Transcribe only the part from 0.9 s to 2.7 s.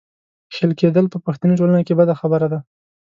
په پښتني ټولنه کې بده خبره ده.